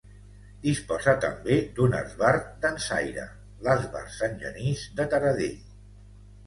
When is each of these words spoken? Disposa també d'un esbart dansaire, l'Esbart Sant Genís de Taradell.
Disposa 0.61 1.13
també 1.25 1.57
d'un 1.79 1.93
esbart 1.99 2.49
dansaire, 2.65 3.27
l'Esbart 3.69 4.19
Sant 4.19 4.37
Genís 4.47 4.89
de 5.01 5.11
Taradell. 5.15 5.63